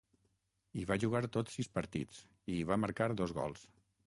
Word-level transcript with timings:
Hi 0.79 0.85
va 0.91 0.97
jugar 1.03 1.21
tots 1.37 1.59
sis 1.59 1.69
partits, 1.79 2.25
i 2.55 2.57
hi 2.59 2.65
va 2.73 2.79
marcar 2.87 3.13
dos 3.23 3.37
gols. 3.43 3.69